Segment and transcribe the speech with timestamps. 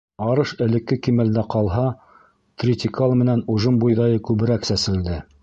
[0.27, 1.83] Арыш элекке кимәлдә ҡалһа,
[2.65, 5.23] тритикал менән ужым бойҙайы күберәк сәселде.